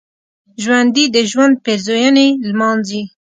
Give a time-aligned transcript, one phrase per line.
[0.63, 3.01] ژوندي د ژوند پېرزوینې لمانځي